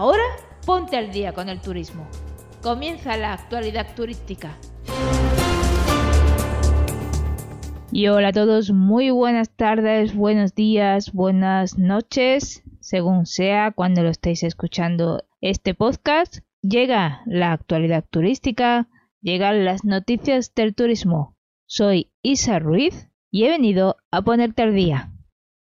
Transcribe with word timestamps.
Ahora 0.00 0.22
ponte 0.64 0.96
al 0.96 1.12
día 1.12 1.34
con 1.34 1.50
el 1.50 1.60
turismo. 1.60 2.08
Comienza 2.62 3.18
la 3.18 3.34
actualidad 3.34 3.94
turística. 3.94 4.56
Y 7.92 8.08
hola 8.08 8.28
a 8.28 8.32
todos, 8.32 8.70
muy 8.70 9.10
buenas 9.10 9.50
tardes, 9.50 10.14
buenos 10.14 10.54
días, 10.54 11.12
buenas 11.12 11.76
noches, 11.76 12.62
según 12.80 13.26
sea 13.26 13.72
cuando 13.72 14.02
lo 14.02 14.08
estéis 14.08 14.42
escuchando 14.42 15.22
este 15.42 15.74
podcast. 15.74 16.38
Llega 16.62 17.20
la 17.26 17.52
actualidad 17.52 18.02
turística, 18.08 18.88
llegan 19.20 19.66
las 19.66 19.84
noticias 19.84 20.54
del 20.54 20.74
turismo. 20.74 21.36
Soy 21.66 22.10
Isa 22.22 22.58
Ruiz 22.58 23.10
y 23.30 23.44
he 23.44 23.50
venido 23.50 23.98
a 24.10 24.22
ponerte 24.22 24.62
al 24.62 24.74
día. 24.74 25.12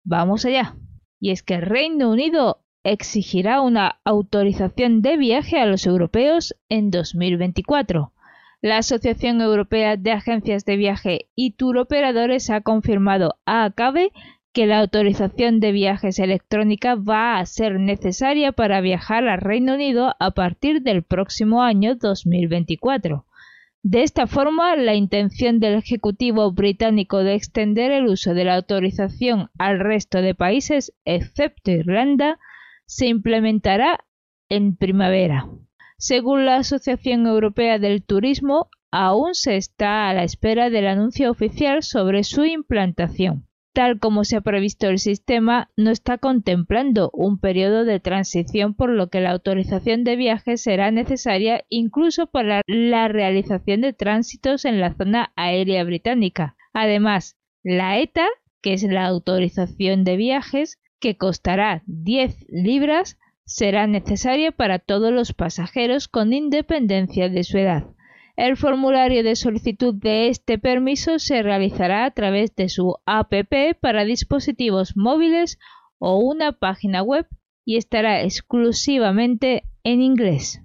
Vamos 0.04 0.44
allá. 0.44 0.76
Y 1.22 1.32
es 1.32 1.42
que 1.42 1.54
el 1.54 1.62
Reino 1.62 2.12
Unido 2.12 2.65
exigirá 2.86 3.62
una 3.62 4.00
autorización 4.06 5.02
de 5.02 5.18
viaje 5.18 5.60
a 5.60 5.66
los 5.66 5.86
europeos 5.88 6.56
en 6.70 6.92
2024. 6.92 8.14
La 8.62 8.78
Asociación 8.78 9.42
Europea 9.42 9.98
de 9.98 10.12
Agencias 10.12 10.66
de 10.66 10.78
Viaje 10.78 11.28
y 11.36 11.52
Turoperadores 11.52 12.50
ha 12.50 12.62
confirmado 12.62 13.36
a 13.46 13.66
ACABE 13.66 14.12
que 14.54 14.68
la 14.68 14.80
autorización 14.80 15.60
de 15.60 15.72
viajes 15.72 16.20
electrónica 16.20 16.96
va 16.96 17.40
a 17.40 17.46
ser 17.46 17.80
necesaria 17.80 18.54
para 18.54 18.82
viajar 18.82 19.28
al 19.28 19.42
Reino 19.42 19.74
Unido 19.74 20.16
a 20.20 20.32
partir 20.32 20.82
del 20.82 21.04
próximo 21.04 21.64
año 21.64 21.96
2024. 21.96 23.26
De 23.82 24.04
esta 24.04 24.28
forma, 24.28 24.76
la 24.76 24.96
intención 24.96 25.60
del 25.60 25.76
Ejecutivo 25.76 26.52
británico 26.52 27.24
de 27.24 27.34
extender 27.34 27.92
el 27.92 28.06
uso 28.06 28.34
de 28.34 28.46
la 28.46 28.56
autorización 28.56 29.50
al 29.58 29.80
resto 29.80 30.22
de 30.22 30.36
países, 30.36 30.94
excepto 31.04 31.72
Irlanda, 31.72 32.40
se 32.86 33.08
implementará 33.08 34.00
en 34.50 34.76
primavera. 34.76 35.48
Según 35.98 36.46
la 36.46 36.58
Asociación 36.58 37.26
Europea 37.26 37.80
del 37.80 38.04
Turismo, 38.04 38.70
aún 38.92 39.34
se 39.34 39.58
está 39.58 40.10
a 40.10 40.14
la 40.14 40.24
espera 40.24 40.70
del 40.70 40.88
anuncio 40.88 41.32
oficial 41.32 41.84
sobre 41.84 42.24
su 42.24 42.46
implantación. 42.46 43.48
Tal 43.74 44.00
como 44.00 44.24
se 44.24 44.38
ha 44.38 44.42
previsto 44.42 44.88
el 44.88 45.00
sistema, 45.00 45.70
no 45.76 45.92
está 45.92 46.18
contemplando 46.18 47.10
un 47.12 47.40
periodo 47.40 47.84
de 47.84 48.00
transición 48.00 48.74
por 48.74 48.90
lo 48.90 49.10
que 49.10 49.20
la 49.20 49.32
autorización 49.32 50.06
de 50.06 50.16
viaje 50.16 50.56
será 50.56 50.92
necesaria 50.92 51.66
incluso 51.68 52.28
para 52.28 52.62
la 52.68 53.10
realización 53.10 53.82
de 53.82 53.92
tránsitos 53.92 54.64
en 54.64 54.80
la 54.80 54.94
zona 54.94 55.34
aérea 55.36 55.84
británica. 55.84 56.56
Además, 56.72 57.36
la 57.64 58.00
ETA, 58.00 58.28
que 58.62 58.72
es 58.72 58.84
la 58.84 59.06
autorización 59.08 60.06
de 60.06 60.16
viajes, 60.16 60.80
que 61.00 61.18
costará 61.18 61.84
10 61.88 62.46
libras, 62.50 63.18
será 63.46 63.88
necesaria 63.88 64.52
para 64.52 64.80
todos 64.80 65.12
los 65.12 65.34
pasajeros 65.34 66.08
con 66.08 66.34
independencia 66.34 67.30
de 67.30 67.44
su 67.44 67.58
edad. 67.58 67.86
El 68.36 68.58
formulario 68.58 69.24
de 69.24 69.36
solicitud 69.36 69.96
de 69.96 70.28
este 70.28 70.58
permiso 70.58 71.20
se 71.20 71.42
realizará 71.42 72.06
a 72.06 72.12
través 72.12 72.54
de 72.56 72.68
su 72.68 72.98
APP 73.06 73.80
para 73.80 74.04
dispositivos 74.04 74.98
móviles 74.98 75.58
o 76.00 76.18
una 76.18 76.52
página 76.52 77.02
web 77.02 77.28
y 77.64 77.78
estará 77.78 78.22
exclusivamente 78.24 79.64
en 79.84 80.02
inglés. 80.02 80.62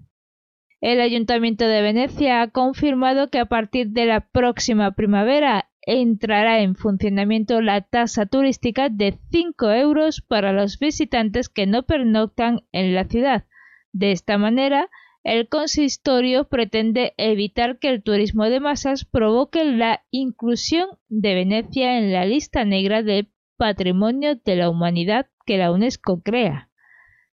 El 0.80 1.00
Ayuntamiento 1.00 1.66
de 1.66 1.82
Venecia 1.82 2.42
ha 2.42 2.48
confirmado 2.48 3.30
que 3.30 3.38
a 3.38 3.46
partir 3.46 3.90
de 3.90 4.06
la 4.06 4.20
próxima 4.20 4.92
primavera 4.92 5.69
entrará 5.90 6.60
en 6.60 6.76
funcionamiento 6.76 7.60
la 7.60 7.80
tasa 7.80 8.24
turística 8.24 8.88
de 8.88 9.18
5 9.32 9.72
euros 9.72 10.20
para 10.20 10.52
los 10.52 10.78
visitantes 10.78 11.48
que 11.48 11.66
no 11.66 11.82
pernoctan 11.82 12.60
en 12.70 12.94
la 12.94 13.06
ciudad. 13.06 13.44
De 13.92 14.12
esta 14.12 14.38
manera, 14.38 14.88
el 15.24 15.48
consistorio 15.48 16.44
pretende 16.44 17.12
evitar 17.18 17.80
que 17.80 17.88
el 17.88 18.04
turismo 18.04 18.44
de 18.44 18.60
masas 18.60 19.04
provoque 19.04 19.64
la 19.64 20.04
inclusión 20.12 20.88
de 21.08 21.34
Venecia 21.34 21.98
en 21.98 22.12
la 22.12 22.24
lista 22.24 22.64
negra 22.64 23.02
de 23.02 23.28
Patrimonio 23.56 24.36
de 24.36 24.54
la 24.54 24.70
Humanidad 24.70 25.26
que 25.44 25.58
la 25.58 25.72
UNESCO 25.72 26.22
crea. 26.22 26.68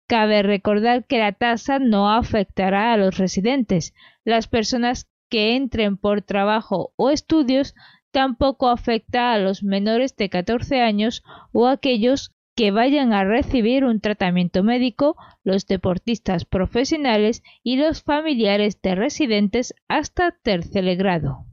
Cabe 0.07 0.43
recordar 0.43 1.05
que 1.05 1.19
la 1.19 1.31
tasa 1.31 1.79
no 1.79 2.11
afectará 2.11 2.91
a 2.91 2.97
los 2.97 3.17
residentes. 3.17 3.93
Las 4.25 4.49
personas 4.49 5.09
que 5.29 5.55
entren 5.55 5.95
por 5.95 6.21
trabajo 6.21 6.91
o 6.97 7.09
estudios 7.09 7.73
tampoco 8.11 8.69
afecta 8.69 9.33
a 9.33 9.39
los 9.39 9.63
menores 9.63 10.15
de 10.15 10.29
14 10.29 10.81
años 10.81 11.23
o 11.51 11.67
aquellos 11.67 12.31
que 12.55 12.71
vayan 12.71 13.13
a 13.13 13.23
recibir 13.23 13.85
un 13.85 14.01
tratamiento 14.01 14.61
médico, 14.61 15.15
los 15.43 15.65
deportistas 15.67 16.45
profesionales 16.45 17.43
y 17.63 17.77
los 17.77 18.03
familiares 18.03 18.81
de 18.81 18.95
residentes 18.95 19.73
hasta 19.87 20.31
tercer 20.31 20.95
grado. 20.97 21.45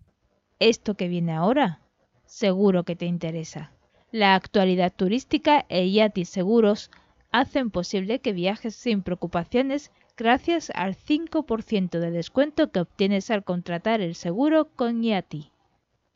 Esto 0.58 0.94
que 0.94 1.08
viene 1.08 1.32
ahora, 1.32 1.80
seguro 2.26 2.84
que 2.84 2.97
te 2.97 3.06
interesa. 3.06 3.72
La 4.10 4.34
actualidad 4.34 4.92
turística 4.94 5.66
e 5.68 5.91
Yati 5.91 6.24
Seguros 6.24 6.91
hacen 7.30 7.70
posible 7.70 8.20
que 8.20 8.32
viajes 8.32 8.74
sin 8.74 9.02
preocupaciones 9.02 9.92
gracias 10.16 10.70
al 10.74 10.97
5% 10.97 12.00
de 12.00 12.10
descuento 12.10 12.72
que 12.72 12.80
obtienes 12.80 13.30
al 13.30 13.44
contratar 13.44 14.00
el 14.00 14.14
seguro 14.16 14.68
con 14.74 15.02
Yati. 15.02 15.52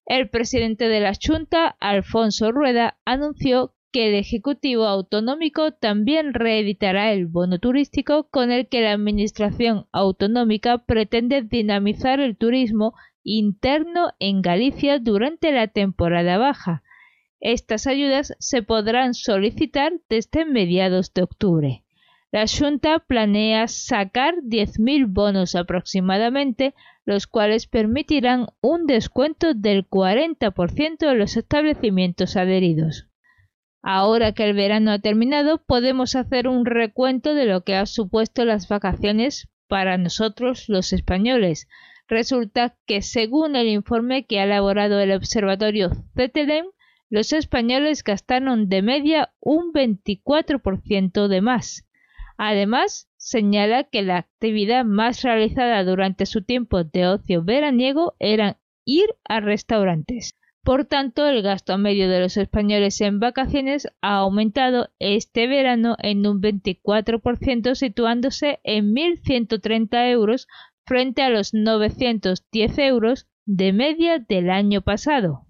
El 0.07 0.31
presidente 0.31 0.89
de 0.89 1.01
la 1.01 1.13
Junta, 1.21 1.77
Alfonso 1.81 2.53
Rueda, 2.53 2.97
anunció 3.05 3.75
que 3.93 4.09
el 4.09 4.15
Ejecutivo 4.15 4.87
Autonómico 4.87 5.73
también 5.73 6.33
reeditará 6.33 7.13
el 7.13 7.27
bono 7.27 7.59
turístico 7.59 8.29
con 8.31 8.51
el 8.51 8.69
que 8.69 8.81
la 8.81 8.93
Administración 8.93 9.87
Autonómica 9.93 10.79
pretende 10.79 11.43
dinamizar 11.43 12.21
el 12.21 12.37
turismo 12.37 12.95
interno 13.25 14.13
en 14.19 14.43
Galicia 14.43 14.99
durante 14.99 15.53
la 15.53 15.69
temporada 15.69 16.39
baja, 16.39 16.83
estas 17.43 17.89
ayudas 17.89 18.35
se 18.39 18.63
podrán 18.63 19.15
solicitar 19.15 19.93
desde 20.09 20.45
mediados 20.45 21.13
de 21.13 21.25
octubre. 21.25 21.85
La 22.31 22.47
Junta 22.47 23.01
planea 23.01 23.67
sacar 23.69 24.37
10.000 24.37 25.07
bonos 25.09 25.55
aproximadamente, 25.57 26.73
los 27.05 27.27
cuales 27.27 27.67
permitirán 27.67 28.47
un 28.61 28.87
descuento 28.87 29.55
del 29.55 29.87
40% 29.87 31.11
en 31.11 31.19
los 31.19 31.37
establecimientos 31.37 32.37
adheridos. 32.37 33.09
Ahora 33.83 34.33
que 34.33 34.45
el 34.45 34.55
verano 34.55 34.93
ha 34.93 35.01
terminado, 35.01 35.59
podemos 35.59 36.15
hacer 36.15 36.47
un 36.47 36.65
recuento 36.65 37.35
de 37.35 37.47
lo 37.47 37.65
que 37.65 37.75
ha 37.75 37.87
supuesto 37.87 38.45
las 38.45 38.69
vacaciones 38.69 39.49
para 39.67 39.99
nosotros 39.99 40.69
los 40.69 40.93
españoles. 40.93 41.67
Resulta 42.07 42.77
que 42.87 43.03
según 43.03 43.57
el 43.57 43.67
informe 43.67 44.27
que 44.27 44.39
ha 44.39 44.45
elaborado 44.45 45.01
el 45.01 45.11
observatorio 45.11 45.91
CETELEM, 46.15 46.67
los 47.13 47.35
españoles 47.35 48.05
gastaron 48.05 48.71
de 48.71 48.81
media 48.81 49.35
un 49.39 49.75
24% 49.75 51.29
de 51.29 51.43
más. 51.43 51.87
Además, 52.39 53.07
señala 53.19 53.85
que 53.85 54.01
la 54.01 54.17
actividad 54.17 54.87
más 54.87 55.21
realizada 55.21 55.85
durante 55.85 56.25
su 56.25 56.43
tiempo 56.43 56.85
de 56.85 57.07
ocio 57.07 57.45
veraniego 57.45 58.15
era 58.19 58.59
ir 58.87 59.15
a 59.29 59.41
restaurantes. 59.41 60.39
Por 60.65 60.87
tanto, 60.87 61.29
el 61.29 61.43
gasto 61.43 61.77
medio 61.77 62.09
de 62.09 62.19
los 62.19 62.39
españoles 62.39 62.99
en 63.03 63.21
vacaciones 63.21 63.89
ha 64.01 64.17
aumentado 64.17 64.89
este 64.99 65.47
verano 65.49 65.97
en 65.99 66.27
un 66.27 66.41
24%, 66.41 67.75
situándose 67.75 68.59
en 68.65 68.95
1.130 68.95 70.11
euros 70.11 70.49
frente 70.87 71.21
a 71.21 71.29
los 71.29 71.53
910 71.53 72.79
euros 72.79 73.27
de 73.45 73.75
media 73.75 74.19
del 74.19 74.49
año 74.49 74.81
pasado. 74.81 75.45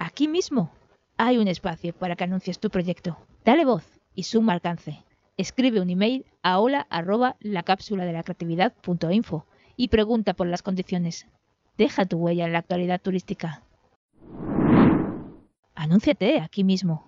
Aquí 0.00 0.26
mismo 0.26 0.72
hay 1.16 1.38
un 1.38 1.48
espacio 1.48 1.94
para 1.94 2.16
que 2.16 2.24
anuncies 2.24 2.58
tu 2.58 2.70
proyecto. 2.70 3.18
Dale 3.44 3.64
voz 3.64 3.84
y 4.14 4.24
suma 4.24 4.52
alcance. 4.52 5.04
Escribe 5.36 5.80
un 5.80 5.90
email 5.90 6.24
a 6.42 6.58
hola 6.58 6.86
arroba 6.90 7.36
la 7.40 7.62
cápsula 7.62 8.04
de 8.04 8.12
la 8.12 8.22
creatividad 8.22 8.74
y 9.76 9.88
pregunta 9.88 10.34
por 10.34 10.46
las 10.46 10.62
condiciones. 10.62 11.26
Deja 11.76 12.06
tu 12.06 12.18
huella 12.18 12.46
en 12.46 12.52
la 12.52 12.60
actualidad 12.60 13.00
turística. 13.00 13.62
Anúnciate 15.74 16.40
aquí 16.40 16.64
mismo. 16.64 17.06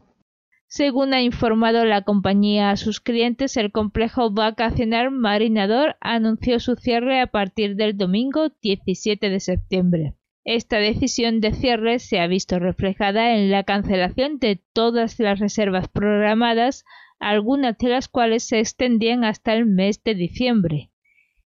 Según 0.66 1.14
ha 1.14 1.22
informado 1.22 1.86
la 1.86 2.02
compañía 2.02 2.70
a 2.70 2.76
sus 2.76 3.00
clientes, 3.00 3.56
el 3.56 3.72
complejo 3.72 4.30
vacacional 4.30 5.10
Marinador 5.10 5.96
anunció 6.00 6.60
su 6.60 6.76
cierre 6.76 7.22
a 7.22 7.26
partir 7.26 7.76
del 7.76 7.96
domingo 7.96 8.50
17 8.60 9.30
de 9.30 9.40
septiembre. 9.40 10.14
Esta 10.44 10.78
decisión 10.78 11.40
de 11.40 11.52
cierre 11.52 11.98
se 11.98 12.20
ha 12.20 12.26
visto 12.26 12.58
reflejada 12.58 13.34
en 13.34 13.50
la 13.50 13.64
cancelación 13.64 14.38
de 14.38 14.60
todas 14.72 15.18
las 15.18 15.38
reservas 15.38 15.88
programadas, 15.88 16.84
algunas 17.18 17.76
de 17.78 17.88
las 17.88 18.08
cuales 18.08 18.44
se 18.44 18.60
extendían 18.60 19.24
hasta 19.24 19.54
el 19.54 19.66
mes 19.66 20.02
de 20.02 20.14
diciembre. 20.14 20.90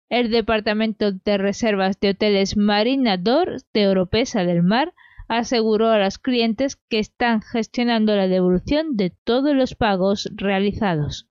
El 0.09 0.31
Departamento 0.31 1.13
de 1.13 1.39
Reservas 1.39 1.99
de 1.99 2.11
Hoteles 2.11 2.57
Marinador 2.57 3.63
de 3.73 3.89
Oropesa 3.89 4.45
del 4.45 4.63
Mar 4.63 4.93
aseguró 5.27 5.89
a 5.89 5.99
los 5.99 6.19
clientes 6.19 6.77
que 6.77 6.99
están 6.99 7.41
gestionando 7.41 8.15
la 8.15 8.29
devolución 8.29 8.97
de 8.97 9.15
todos 9.25 9.57
los 9.57 9.75
pagos 9.75 10.31
realizados. 10.35 11.31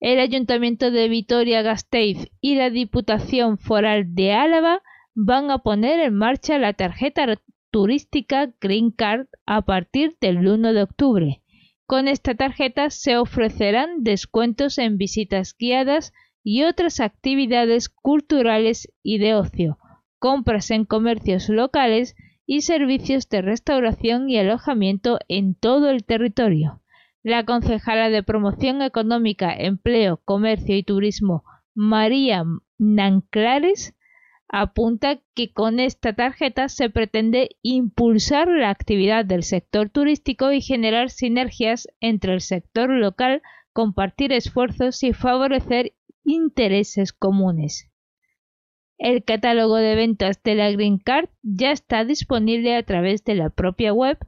El 0.00 0.18
Ayuntamiento 0.18 0.90
de 0.90 1.08
Vitoria-Gasteiz 1.08 2.32
y 2.40 2.56
la 2.56 2.70
Diputación 2.70 3.58
Foral 3.58 4.14
de 4.14 4.32
Álava 4.32 4.82
van 5.14 5.50
a 5.50 5.58
poner 5.58 6.00
en 6.00 6.14
marcha 6.14 6.58
la 6.58 6.72
tarjeta 6.72 7.26
turística 7.70 8.52
Green 8.60 8.90
Card 8.90 9.26
a 9.46 9.62
partir 9.62 10.16
del 10.20 10.46
1 10.46 10.72
de 10.72 10.82
octubre. 10.82 11.42
Con 11.86 12.08
esta 12.08 12.34
tarjeta 12.34 12.90
se 12.90 13.16
ofrecerán 13.16 14.04
descuentos 14.04 14.78
en 14.78 14.96
visitas 14.96 15.54
guiadas 15.58 16.12
y 16.42 16.62
otras 16.62 17.00
actividades 17.00 17.88
culturales 17.88 18.88
y 19.02 19.18
de 19.18 19.34
ocio, 19.34 19.78
compras 20.18 20.70
en 20.70 20.84
comercios 20.84 21.48
locales 21.48 22.14
y 22.46 22.62
servicios 22.62 23.28
de 23.28 23.42
restauración 23.42 24.28
y 24.28 24.38
alojamiento 24.38 25.18
en 25.28 25.54
todo 25.54 25.90
el 25.90 26.04
territorio. 26.04 26.80
La 27.22 27.44
concejala 27.44 28.08
de 28.08 28.22
Promoción 28.22 28.82
Económica, 28.82 29.54
Empleo, 29.54 30.20
Comercio 30.24 30.76
y 30.76 30.82
Turismo, 30.82 31.44
María 31.74 32.44
Nanclares, 32.78 33.94
apunta 34.52 35.20
que 35.34 35.52
con 35.52 35.78
esta 35.78 36.12
tarjeta 36.12 36.68
se 36.68 36.90
pretende 36.90 37.50
impulsar 37.62 38.48
la 38.48 38.70
actividad 38.70 39.24
del 39.24 39.44
sector 39.44 39.90
turístico 39.90 40.50
y 40.52 40.60
generar 40.60 41.10
sinergias 41.10 41.86
entre 42.00 42.34
el 42.34 42.40
sector 42.40 42.90
local, 42.90 43.42
compartir 43.72 44.32
esfuerzos 44.32 45.04
y 45.04 45.12
favorecer 45.12 45.92
intereses 46.24 47.12
comunes. 47.12 47.88
El 48.98 49.22
catálogo 49.24 49.76
de 49.76 49.94
ventas 49.94 50.42
de 50.42 50.56
la 50.56 50.72
Green 50.72 50.98
Card 50.98 51.28
ya 51.42 51.70
está 51.70 52.04
disponible 52.04 52.74
a 52.76 52.82
través 52.82 53.22
de 53.24 53.36
la 53.36 53.50
propia 53.50 53.92
web 53.92 54.18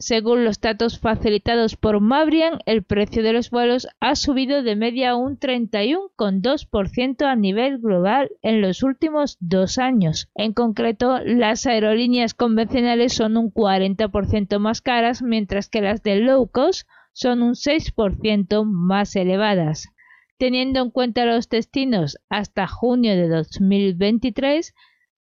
Según 0.01 0.43
los 0.45 0.59
datos 0.59 0.97
facilitados 0.97 1.75
por 1.75 1.99
Mabrian, 1.99 2.57
el 2.65 2.81
precio 2.81 3.21
de 3.21 3.33
los 3.33 3.51
vuelos 3.51 3.87
ha 3.99 4.15
subido 4.15 4.63
de 4.63 4.75
media 4.75 5.15
un 5.15 5.37
31,2% 5.37 7.23
a 7.23 7.35
nivel 7.35 7.77
global 7.77 8.31
en 8.41 8.61
los 8.61 8.81
últimos 8.81 9.37
dos 9.39 9.77
años. 9.77 10.27
En 10.33 10.53
concreto, 10.53 11.19
las 11.23 11.67
aerolíneas 11.67 12.33
convencionales 12.33 13.13
son 13.13 13.37
un 13.37 13.53
40% 13.53 14.57
más 14.57 14.81
caras, 14.81 15.21
mientras 15.21 15.69
que 15.69 15.81
las 15.81 16.01
de 16.01 16.15
low 16.15 16.47
cost 16.47 16.87
son 17.13 17.43
un 17.43 17.53
6% 17.53 18.65
más 18.65 19.15
elevadas. 19.15 19.89
Teniendo 20.41 20.81
en 20.81 20.89
cuenta 20.89 21.25
los 21.25 21.49
destinos 21.49 22.17
hasta 22.27 22.65
junio 22.65 23.15
de 23.15 23.27
2023, 23.27 24.73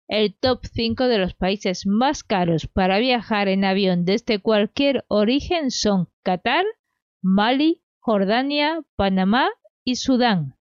el 0.07 0.33
top 0.33 0.65
5 0.65 1.03
de 1.05 1.19
los 1.19 1.35
países 1.35 1.85
más 1.85 2.23
caros 2.23 2.65
para 2.65 2.97
viajar 2.97 3.47
en 3.47 3.63
avión 3.63 4.03
desde 4.03 4.39
cualquier 4.39 5.05
origen 5.09 5.69
son 5.69 6.09
Qatar, 6.23 6.65
Mali, 7.21 7.83
Jordania, 7.99 8.81
Panamá 8.95 9.47
y 9.85 9.97
Sudán. 9.97 10.55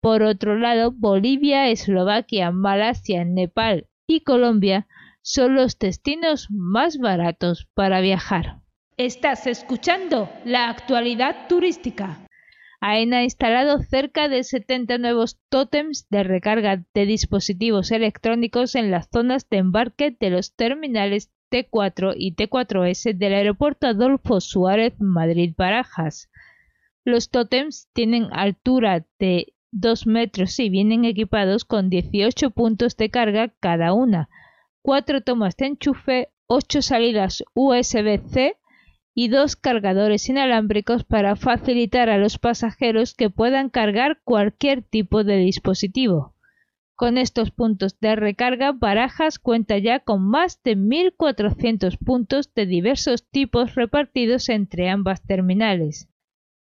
Por 0.00 0.22
otro 0.22 0.58
lado, 0.58 0.92
Bolivia, 0.92 1.68
Eslovaquia, 1.68 2.50
Malasia, 2.52 3.22
Nepal 3.26 3.86
y 4.06 4.20
Colombia 4.22 4.86
son 5.20 5.56
los 5.56 5.78
destinos 5.78 6.48
más 6.50 6.96
baratos 6.96 7.68
para 7.74 8.00
viajar. 8.00 8.62
Estás 8.96 9.46
escuchando 9.46 10.30
la 10.46 10.70
actualidad 10.70 11.48
turística. 11.50 12.25
AENA 12.80 13.18
ha 13.18 13.24
instalado 13.24 13.82
cerca 13.82 14.28
de 14.28 14.44
70 14.44 14.98
nuevos 14.98 15.38
tótems 15.48 16.06
de 16.10 16.22
recarga 16.22 16.84
de 16.94 17.06
dispositivos 17.06 17.90
electrónicos 17.90 18.74
en 18.74 18.90
las 18.90 19.08
zonas 19.10 19.48
de 19.48 19.58
embarque 19.58 20.16
de 20.18 20.30
los 20.30 20.54
terminales 20.54 21.30
T4 21.50 22.14
y 22.16 22.34
T4S 22.34 23.16
del 23.16 23.34
aeropuerto 23.34 23.86
Adolfo 23.86 24.40
Suárez 24.40 24.94
Madrid-Barajas. 24.98 26.30
Los 27.04 27.30
tótems 27.30 27.88
tienen 27.92 28.28
altura 28.32 29.06
de 29.18 29.54
2 29.70 30.06
metros 30.06 30.58
y 30.58 30.70
vienen 30.70 31.04
equipados 31.04 31.64
con 31.64 31.88
18 31.88 32.50
puntos 32.50 32.96
de 32.96 33.10
carga 33.10 33.52
cada 33.60 33.92
una, 33.92 34.28
4 34.82 35.22
tomas 35.22 35.56
de 35.56 35.66
enchufe, 35.66 36.28
8 36.46 36.82
salidas 36.82 37.44
USB-C, 37.54 38.56
y 39.18 39.28
dos 39.28 39.56
cargadores 39.56 40.28
inalámbricos 40.28 41.02
para 41.02 41.36
facilitar 41.36 42.10
a 42.10 42.18
los 42.18 42.38
pasajeros 42.38 43.14
que 43.14 43.30
puedan 43.30 43.70
cargar 43.70 44.20
cualquier 44.24 44.82
tipo 44.82 45.24
de 45.24 45.38
dispositivo. 45.38 46.34
Con 46.96 47.16
estos 47.16 47.50
puntos 47.50 47.98
de 47.98 48.14
recarga, 48.14 48.72
Barajas 48.72 49.38
cuenta 49.38 49.78
ya 49.78 50.00
con 50.00 50.28
más 50.28 50.62
de 50.62 50.76
1.400 50.76 51.96
puntos 51.96 52.52
de 52.54 52.66
diversos 52.66 53.26
tipos 53.26 53.74
repartidos 53.74 54.50
entre 54.50 54.90
ambas 54.90 55.22
terminales. 55.22 56.10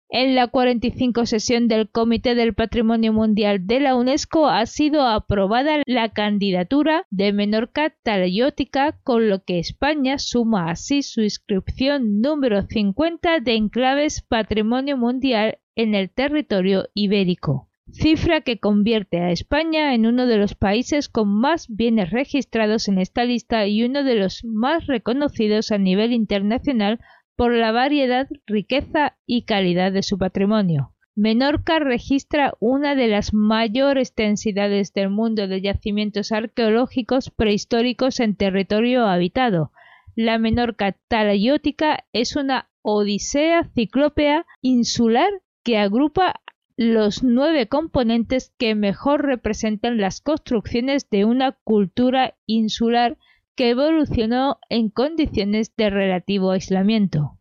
En 0.09 0.35
la 0.35 0.47
45 0.47 1.25
sesión 1.25 1.67
del 1.67 1.89
Comité 1.89 2.35
del 2.35 2.53
Patrimonio 2.53 3.11
Mundial 3.11 3.65
de 3.65 3.79
la 3.79 3.95
UNESCO 3.95 4.47
ha 4.47 4.65
sido 4.67 5.07
aprobada 5.07 5.81
la 5.87 6.09
candidatura 6.09 7.07
de 7.09 7.33
Menorca 7.33 7.89
Talayótica, 8.03 8.99
con 9.03 9.29
lo 9.29 9.43
que 9.43 9.57
España 9.57 10.19
suma 10.19 10.69
así 10.69 11.01
su 11.01 11.21
inscripción 11.21 12.21
número 12.21 12.61
50 12.61 13.39
de 13.39 13.55
enclaves 13.55 14.21
Patrimonio 14.21 14.95
Mundial 14.95 15.57
en 15.75 15.95
el 15.95 16.11
territorio 16.11 16.87
ibérico 16.93 17.67
cifra 17.91 18.41
que 18.41 18.59
convierte 18.59 19.19
a 19.19 19.31
España 19.31 19.93
en 19.93 20.05
uno 20.05 20.25
de 20.25 20.37
los 20.37 20.55
países 20.55 21.07
con 21.07 21.29
más 21.29 21.67
bienes 21.69 22.09
registrados 22.09 22.87
en 22.87 22.97
esta 22.97 23.23
lista 23.23 23.67
y 23.67 23.83
uno 23.83 24.03
de 24.03 24.15
los 24.15 24.43
más 24.43 24.87
reconocidos 24.87 25.71
a 25.71 25.77
nivel 25.77 26.11
internacional 26.11 26.99
por 27.35 27.53
la 27.53 27.71
variedad, 27.71 28.27
riqueza 28.45 29.17
y 29.25 29.43
calidad 29.43 29.91
de 29.91 30.03
su 30.03 30.17
patrimonio. 30.17 30.91
Menorca 31.15 31.79
registra 31.79 32.55
una 32.59 32.93
de 32.93 33.07
las 33.07 33.33
mayores 33.33 34.13
densidades 34.15 34.93
del 34.93 35.09
mundo 35.09 35.47
de 35.47 35.61
yacimientos 35.61 36.33
arqueológicos 36.33 37.29
prehistóricos 37.29 38.19
en 38.19 38.35
territorio 38.35 39.05
habitado. 39.05 39.71
La 40.15 40.37
Menorca 40.39 40.95
talayótica 41.07 42.05
es 42.11 42.35
una 42.35 42.69
odisea 42.81 43.69
ciclópea 43.73 44.45
insular 44.61 45.29
que 45.63 45.77
agrupa 45.77 46.41
los 46.77 47.23
nueve 47.23 47.67
componentes 47.67 48.53
que 48.57 48.75
mejor 48.75 49.25
representan 49.25 49.97
las 49.97 50.19
construcciones 50.19 51.09
de 51.09 51.23
una 51.23 51.53
cultura 51.63 52.35
insular 52.45 53.17
que 53.55 53.69
evolucionó 53.69 54.59
en 54.69 54.89
condiciones 54.89 55.75
de 55.75 55.89
relativo 55.89 56.51
aislamiento. 56.51 57.39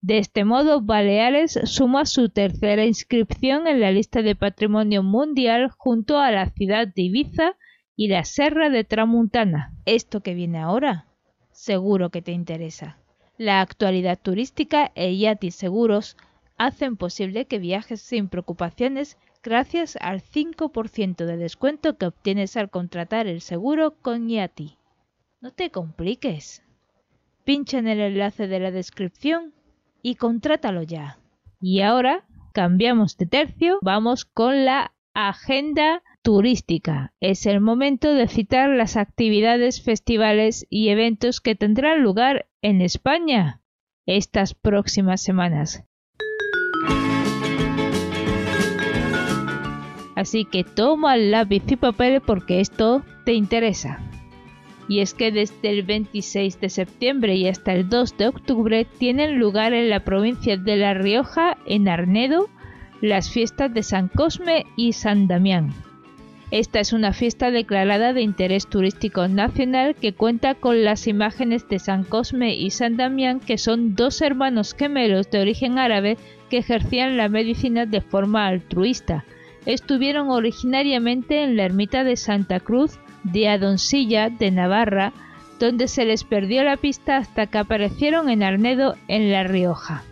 De 0.00 0.18
este 0.18 0.44
modo, 0.44 0.82
Baleares 0.82 1.58
suma 1.64 2.04
su 2.04 2.28
tercera 2.28 2.84
inscripción 2.84 3.66
en 3.66 3.80
la 3.80 3.90
lista 3.90 4.20
de 4.20 4.36
patrimonio 4.36 5.02
mundial 5.02 5.70
junto 5.70 6.18
a 6.18 6.30
la 6.30 6.50
ciudad 6.50 6.88
de 6.88 7.02
Ibiza 7.02 7.56
y 7.96 8.08
la 8.08 8.24
Serra 8.24 8.68
de 8.68 8.84
Tramuntana. 8.84 9.72
Esto 9.86 10.20
que 10.20 10.34
viene 10.34 10.58
ahora, 10.58 11.06
seguro 11.52 12.10
que 12.10 12.20
te 12.20 12.32
interesa. 12.32 12.98
La 13.38 13.60
actualidad 13.60 14.18
turística 14.20 14.92
e 14.94 15.16
Yati 15.16 15.50
Seguros 15.50 16.16
hacen 16.58 16.96
posible 16.96 17.46
que 17.46 17.58
viajes 17.58 18.00
sin 18.00 18.28
preocupaciones 18.28 19.16
gracias 19.42 19.96
al 20.00 20.20
5% 20.22 21.24
de 21.24 21.36
descuento 21.36 21.96
que 21.96 22.06
obtienes 22.06 22.56
al 22.56 22.70
contratar 22.70 23.26
el 23.26 23.40
seguro 23.40 23.96
con 24.02 24.28
Yati. 24.28 24.76
No 25.44 25.52
te 25.52 25.68
compliques. 25.68 26.62
Pincha 27.44 27.76
en 27.76 27.86
el 27.86 28.00
enlace 28.00 28.48
de 28.48 28.60
la 28.60 28.70
descripción 28.70 29.52
y 30.00 30.14
contrátalo 30.14 30.82
ya. 30.82 31.18
Y 31.60 31.82
ahora 31.82 32.24
cambiamos 32.54 33.18
de 33.18 33.26
tercio, 33.26 33.78
vamos 33.82 34.24
con 34.24 34.64
la 34.64 34.94
agenda 35.12 36.02
turística. 36.22 37.12
Es 37.20 37.44
el 37.44 37.60
momento 37.60 38.14
de 38.14 38.26
citar 38.26 38.70
las 38.70 38.96
actividades, 38.96 39.82
festivales 39.82 40.66
y 40.70 40.88
eventos 40.88 41.42
que 41.42 41.54
tendrán 41.54 42.02
lugar 42.02 42.46
en 42.62 42.80
España 42.80 43.60
estas 44.06 44.54
próximas 44.54 45.20
semanas. 45.20 45.84
Así 50.16 50.46
que 50.46 50.64
toma 50.64 51.18
lápiz 51.18 51.64
y 51.70 51.76
papel 51.76 52.22
porque 52.22 52.60
esto 52.60 53.02
te 53.26 53.34
interesa. 53.34 54.00
Y 54.88 55.00
es 55.00 55.14
que 55.14 55.32
desde 55.32 55.70
el 55.70 55.82
26 55.82 56.60
de 56.60 56.68
septiembre 56.68 57.36
y 57.36 57.48
hasta 57.48 57.72
el 57.72 57.88
2 57.88 58.18
de 58.18 58.28
octubre 58.28 58.86
tienen 58.98 59.38
lugar 59.38 59.72
en 59.72 59.88
la 59.88 60.00
provincia 60.00 60.56
de 60.56 60.76
La 60.76 60.94
Rioja, 60.94 61.56
en 61.66 61.88
Arnedo, 61.88 62.48
las 63.00 63.30
fiestas 63.30 63.72
de 63.72 63.82
San 63.82 64.08
Cosme 64.08 64.66
y 64.76 64.92
San 64.92 65.26
Damián. 65.26 65.72
Esta 66.50 66.78
es 66.78 66.92
una 66.92 67.12
fiesta 67.12 67.50
declarada 67.50 68.12
de 68.12 68.22
interés 68.22 68.68
turístico 68.68 69.26
nacional 69.26 69.96
que 69.96 70.12
cuenta 70.12 70.54
con 70.54 70.84
las 70.84 71.06
imágenes 71.06 71.68
de 71.68 71.78
San 71.78 72.04
Cosme 72.04 72.54
y 72.54 72.70
San 72.70 72.96
Damián, 72.96 73.40
que 73.40 73.58
son 73.58 73.96
dos 73.96 74.20
hermanos 74.22 74.74
gemelos 74.78 75.30
de 75.30 75.40
origen 75.40 75.78
árabe 75.78 76.16
que 76.50 76.58
ejercían 76.58 77.16
la 77.16 77.28
medicina 77.28 77.86
de 77.86 78.00
forma 78.00 78.46
altruista. 78.46 79.24
Estuvieron 79.66 80.30
originariamente 80.30 81.42
en 81.42 81.56
la 81.56 81.64
ermita 81.64 82.04
de 82.04 82.16
Santa 82.16 82.60
Cruz 82.60 83.00
de 83.24 83.48
Adoncilla 83.48 84.30
de 84.30 84.50
Navarra, 84.50 85.12
donde 85.58 85.88
se 85.88 86.04
les 86.04 86.24
perdió 86.24 86.62
la 86.62 86.76
pista 86.76 87.16
hasta 87.16 87.46
que 87.46 87.58
aparecieron 87.58 88.28
en 88.28 88.42
Arnedo 88.42 88.96
en 89.08 89.32
La 89.32 89.44
Rioja. 89.44 90.02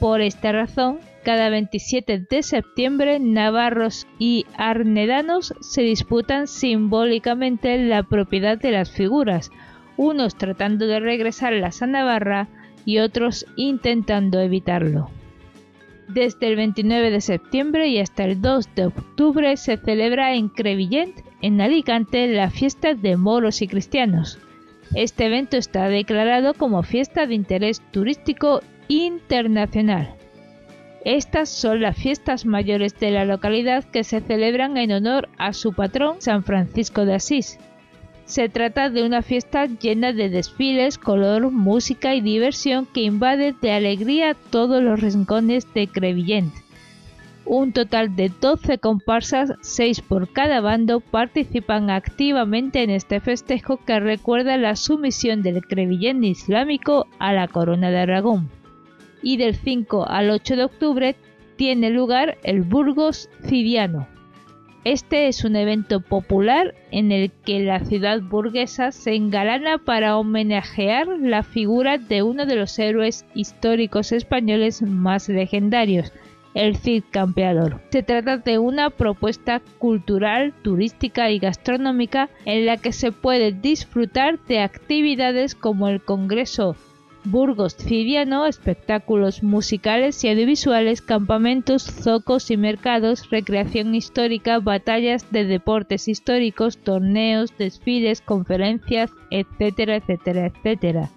Por 0.00 0.20
esta 0.20 0.52
razón, 0.52 0.98
cada 1.24 1.48
27 1.48 2.26
de 2.28 2.42
septiembre, 2.42 3.18
navarros 3.18 4.06
y 4.18 4.44
arnedanos 4.56 5.54
se 5.60 5.82
disputan 5.82 6.46
simbólicamente 6.46 7.78
la 7.78 8.02
propiedad 8.02 8.58
de 8.58 8.72
las 8.72 8.90
figuras, 8.90 9.50
unos 9.96 10.36
tratando 10.36 10.86
de 10.86 11.00
regresarlas 11.00 11.80
a 11.80 11.86
Navarra 11.86 12.48
y 12.84 12.98
otros 12.98 13.46
intentando 13.56 14.40
evitarlo. 14.40 15.08
Desde 16.08 16.48
el 16.48 16.56
29 16.56 17.10
de 17.10 17.20
septiembre 17.22 17.88
y 17.88 17.98
hasta 17.98 18.24
el 18.24 18.42
2 18.42 18.74
de 18.74 18.86
octubre 18.86 19.56
se 19.56 19.78
celebra 19.78 20.34
en 20.34 20.50
Crevillent, 20.50 21.23
en 21.44 21.60
Alicante, 21.60 22.26
la 22.26 22.48
fiesta 22.48 22.94
de 22.94 23.18
moros 23.18 23.60
y 23.60 23.68
cristianos. 23.68 24.38
Este 24.94 25.26
evento 25.26 25.58
está 25.58 25.90
declarado 25.90 26.54
como 26.54 26.82
fiesta 26.82 27.26
de 27.26 27.34
interés 27.34 27.82
turístico 27.90 28.62
internacional. 28.88 30.14
Estas 31.04 31.50
son 31.50 31.82
las 31.82 31.98
fiestas 31.98 32.46
mayores 32.46 32.98
de 32.98 33.10
la 33.10 33.26
localidad 33.26 33.84
que 33.84 34.04
se 34.04 34.22
celebran 34.22 34.78
en 34.78 34.92
honor 34.92 35.28
a 35.36 35.52
su 35.52 35.74
patrón 35.74 36.16
San 36.20 36.44
Francisco 36.44 37.04
de 37.04 37.16
Asís. 37.16 37.58
Se 38.24 38.48
trata 38.48 38.88
de 38.88 39.04
una 39.04 39.20
fiesta 39.20 39.66
llena 39.66 40.14
de 40.14 40.30
desfiles, 40.30 40.96
color, 40.96 41.50
música 41.50 42.14
y 42.14 42.22
diversión 42.22 42.86
que 42.86 43.02
invade 43.02 43.54
de 43.60 43.70
alegría 43.70 44.34
todos 44.48 44.82
los 44.82 44.98
rincones 44.98 45.74
de 45.74 45.88
Crevillent. 45.88 46.63
Un 47.46 47.72
total 47.72 48.16
de 48.16 48.30
12 48.40 48.78
comparsas, 48.78 49.52
6 49.60 50.00
por 50.00 50.32
cada 50.32 50.60
bando, 50.60 51.00
participan 51.00 51.90
activamente 51.90 52.82
en 52.82 52.90
este 52.90 53.20
festejo 53.20 53.78
que 53.84 54.00
recuerda 54.00 54.56
la 54.56 54.76
sumisión 54.76 55.42
del 55.42 55.60
Crevillent 55.62 56.24
islámico 56.24 57.06
a 57.18 57.34
la 57.34 57.48
corona 57.48 57.90
de 57.90 57.98
Aragón 57.98 58.48
y 59.22 59.36
del 59.36 59.56
5 59.56 60.06
al 60.08 60.30
8 60.30 60.56
de 60.56 60.64
octubre 60.64 61.16
tiene 61.56 61.90
lugar 61.90 62.38
el 62.44 62.62
Burgos 62.62 63.28
Civiano. 63.42 64.06
Este 64.84 65.28
es 65.28 65.44
un 65.44 65.56
evento 65.56 66.00
popular 66.00 66.74
en 66.90 67.10
el 67.10 67.30
que 67.30 67.60
la 67.60 67.80
ciudad 67.80 68.20
burguesa 68.20 68.92
se 68.92 69.14
engalana 69.14 69.78
para 69.78 70.18
homenajear 70.18 71.08
la 71.08 71.42
figura 71.42 71.96
de 71.96 72.22
uno 72.22 72.44
de 72.44 72.56
los 72.56 72.78
héroes 72.78 73.24
históricos 73.34 74.12
españoles 74.12 74.82
más 74.82 75.30
legendarios, 75.30 76.12
el 76.54 76.76
Cid 76.76 77.04
Campeador. 77.10 77.80
Se 77.90 78.02
trata 78.02 78.38
de 78.38 78.58
una 78.58 78.90
propuesta 78.90 79.60
cultural, 79.78 80.54
turística 80.62 81.30
y 81.30 81.38
gastronómica 81.38 82.30
en 82.44 82.66
la 82.66 82.76
que 82.76 82.92
se 82.92 83.12
puede 83.12 83.52
disfrutar 83.52 84.38
de 84.46 84.60
actividades 84.60 85.54
como 85.54 85.88
el 85.88 86.00
Congreso 86.00 86.76
Burgos 87.24 87.74
Civiano, 87.74 88.44
espectáculos 88.44 89.42
musicales 89.42 90.22
y 90.22 90.28
audiovisuales, 90.28 91.00
campamentos, 91.00 91.82
zocos 91.82 92.50
y 92.50 92.58
mercados, 92.58 93.30
recreación 93.30 93.94
histórica, 93.94 94.58
batallas 94.58 95.30
de 95.30 95.44
deportes 95.44 96.06
históricos, 96.06 96.76
torneos, 96.76 97.56
desfiles, 97.56 98.20
conferencias, 98.20 99.10
etcétera, 99.30 99.96
etcétera, 99.96 100.46
etcétera. 100.46 101.10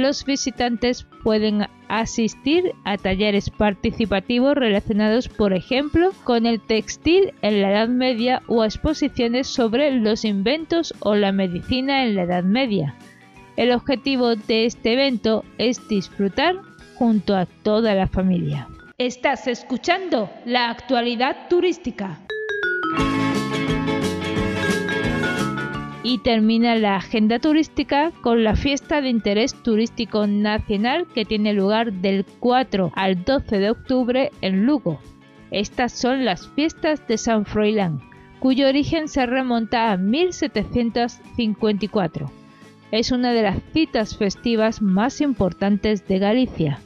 Los 0.00 0.24
visitantes 0.24 1.06
pueden 1.22 1.66
asistir 1.88 2.72
a 2.84 2.96
talleres 2.96 3.50
participativos 3.50 4.54
relacionados, 4.54 5.28
por 5.28 5.52
ejemplo, 5.52 6.12
con 6.24 6.46
el 6.46 6.58
textil 6.58 7.34
en 7.42 7.60
la 7.60 7.72
Edad 7.72 7.88
Media 7.88 8.40
o 8.46 8.62
a 8.62 8.64
exposiciones 8.64 9.46
sobre 9.46 9.90
los 9.90 10.24
inventos 10.24 10.94
o 11.00 11.16
la 11.16 11.32
medicina 11.32 12.02
en 12.04 12.14
la 12.14 12.22
Edad 12.22 12.44
Media. 12.44 12.94
El 13.58 13.72
objetivo 13.72 14.36
de 14.36 14.64
este 14.64 14.94
evento 14.94 15.44
es 15.58 15.86
disfrutar 15.86 16.54
junto 16.94 17.36
a 17.36 17.44
toda 17.44 17.94
la 17.94 18.06
familia. 18.06 18.68
Estás 18.96 19.48
escuchando 19.48 20.30
la 20.46 20.70
actualidad 20.70 21.46
turística. 21.50 22.20
Y 26.02 26.18
termina 26.18 26.74
la 26.76 26.96
agenda 26.96 27.38
turística 27.38 28.10
con 28.22 28.42
la 28.42 28.56
fiesta 28.56 29.00
de 29.00 29.10
interés 29.10 29.54
turístico 29.62 30.26
nacional 30.26 31.06
que 31.14 31.24
tiene 31.24 31.52
lugar 31.52 31.92
del 31.92 32.24
4 32.24 32.90
al 32.94 33.24
12 33.24 33.58
de 33.58 33.70
octubre 33.70 34.32
en 34.40 34.64
Lugo. 34.64 34.98
Estas 35.50 35.92
son 35.92 36.24
las 36.24 36.48
fiestas 36.48 37.06
de 37.06 37.18
San 37.18 37.44
Froilán, 37.44 38.00
cuyo 38.38 38.68
origen 38.68 39.08
se 39.08 39.26
remonta 39.26 39.92
a 39.92 39.96
1754 39.96 42.40
es 42.90 43.12
una 43.12 43.32
de 43.32 43.42
las 43.42 43.58
citas 43.72 44.16
festivas 44.16 44.82
más 44.82 45.20
importantes 45.20 46.06
de 46.06 46.18
Galicia. 46.18 46.80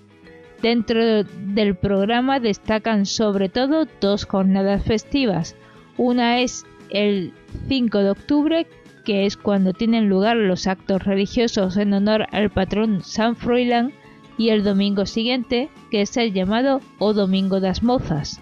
Dentro 0.61 1.25
del 1.25 1.77
programa 1.77 2.41
destacan 2.41 3.07
sobre 3.07 3.49
todo 3.49 3.87
dos 4.01 4.25
jornadas 4.25 4.85
festivas. 4.85 5.57
Una 5.97 6.41
es 6.41 6.65
el 6.91 7.33
5 7.69 7.99
de 7.99 8.11
octubre, 8.11 8.67
que 9.05 9.27
es 9.27 9.37
cuando 9.37 9.73
tienen 9.73 10.09
lugar 10.09 10.37
los 10.37 10.67
actos 10.67 11.05
religiosos 11.05 11.77
en 11.77 11.93
honor 11.93 12.27
al 12.33 12.51
patrón 12.51 13.03
San 13.03 13.37
Froilán, 13.37 13.93
y 14.37 14.49
el 14.51 14.65
domingo 14.65 15.07
siguiente, 15.07 15.69
que 15.91 16.03
es 16.03 16.17
el 16.17 16.33
llamado 16.33 16.81
O 16.99 17.13
Domingo 17.13 17.61
das 17.61 17.83
Mozas, 17.83 18.41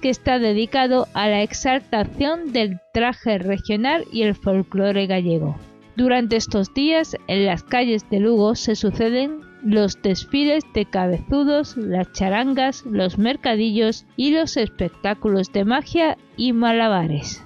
que 0.00 0.10
está 0.10 0.38
dedicado 0.38 1.06
a 1.14 1.28
la 1.28 1.42
exaltación 1.42 2.52
del 2.52 2.80
traje 2.92 3.38
regional 3.38 4.04
y 4.12 4.22
el 4.22 4.34
folclore 4.34 5.06
gallego. 5.06 5.56
Durante 5.94 6.36
estos 6.36 6.72
días 6.74 7.16
en 7.28 7.46
las 7.46 7.62
calles 7.62 8.08
de 8.10 8.18
Lugo 8.18 8.54
se 8.54 8.74
suceden 8.74 9.42
los 9.62 10.00
desfiles 10.02 10.64
de 10.74 10.86
cabezudos, 10.86 11.76
las 11.76 12.10
charangas, 12.12 12.84
los 12.84 13.18
mercadillos 13.18 14.06
y 14.16 14.32
los 14.32 14.56
espectáculos 14.56 15.52
de 15.52 15.64
magia 15.64 16.16
y 16.36 16.52
malabares. 16.52 17.44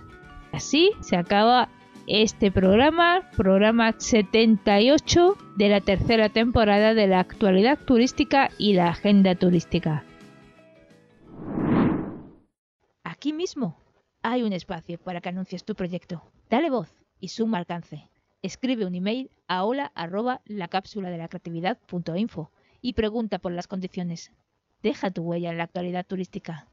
Así 0.53 0.93
se 1.01 1.17
acaba 1.17 1.69
este 2.07 2.51
programa, 2.51 3.31
programa 3.37 3.95
78 3.99 5.37
de 5.57 5.69
la 5.69 5.81
tercera 5.81 6.29
temporada 6.29 6.95
de 6.95 7.07
la 7.07 7.21
actualidad 7.21 7.79
turística 7.79 8.51
y 8.59 8.75
la 8.75 8.89
agenda 8.89 9.35
turística. 9.35 10.05
Aquí 13.05 13.33
mismo 13.33 13.79
hay 14.23 14.43
un 14.43 14.53
espacio 14.53 14.99
para 14.99 15.21
que 15.21 15.29
anuncies 15.29 15.65
tu 15.65 15.75
proyecto. 15.75 16.23
Dale 16.51 16.71
voz 16.71 16.95
y 17.21 17.29
suma 17.29 17.59
alcance 17.59 18.09
escribe 18.47 18.87
un 18.87 18.95
email 18.95 19.31
a 19.49 19.65
hola 19.65 19.93
arroba 19.95 20.41
la 20.45 20.69
cápsula 20.69 21.11
de 21.11 21.19
la 21.19 21.29
creatividad 21.29 21.79
info 22.17 22.51
y 22.81 22.93
pregunta 22.93 23.39
por 23.39 23.53
las 23.53 23.67
condiciones. 23.67 24.31
Deja 24.83 25.11
tu 25.11 25.23
huella 25.23 25.51
en 25.51 25.59
la 25.59 25.65
actualidad 25.65 26.07
turística. 26.07 26.69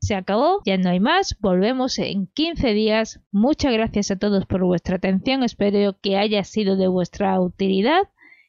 Se 0.00 0.14
acabó, 0.14 0.60
ya 0.66 0.76
no 0.76 0.90
hay 0.90 1.00
más, 1.00 1.36
volvemos 1.40 1.98
en 1.98 2.26
15 2.26 2.74
días. 2.74 3.20
Muchas 3.32 3.72
gracias 3.72 4.10
a 4.10 4.16
todos 4.16 4.46
por 4.46 4.64
vuestra 4.64 4.96
atención, 4.96 5.42
espero 5.42 5.98
que 6.00 6.16
haya 6.16 6.44
sido 6.44 6.76
de 6.76 6.88
vuestra 6.88 7.40
utilidad 7.40 8.02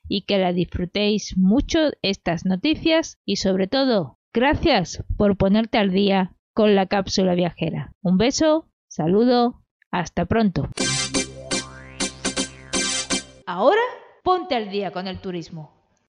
y 0.08 0.26
que 0.26 0.38
la 0.38 0.54
disfrutéis 0.54 1.38
mucho 1.38 1.80
estas 2.02 2.46
noticias 2.46 3.20
y 3.26 3.38
sobre 3.38 3.68
todo, 3.68 4.20
gracias 4.34 5.04
por 5.18 5.38
ponerte 5.38 5.78
al 5.78 5.92
día 5.92 6.36
con 6.54 6.76
la 6.76 6.86
cápsula 6.86 7.36
viajera. 7.36 7.94
Un 8.02 8.18
beso, 8.18 8.68
saludo, 8.88 9.62
hasta 9.92 10.26
pronto. 10.26 10.70
Ahora 13.46 13.82
ponte 14.24 14.56
al 14.56 14.70
día 14.70 14.92
con 14.92 15.08
el 15.08 15.20
turismo. 15.20 15.75